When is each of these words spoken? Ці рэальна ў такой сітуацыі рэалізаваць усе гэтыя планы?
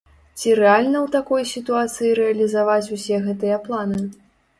Ці 0.37 0.53
рэальна 0.59 0.97
ў 1.01 1.07
такой 1.15 1.43
сітуацыі 1.49 2.13
рэалізаваць 2.21 2.91
усе 2.97 3.21
гэтыя 3.27 3.61
планы? 3.67 4.01